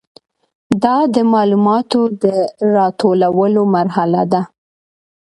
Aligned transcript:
دا 0.83 0.97
د 1.15 1.17
معلوماتو 1.33 2.01
د 2.23 2.23
راټولولو 2.75 3.61
مرحله 3.75 4.21
ده. 4.31 4.41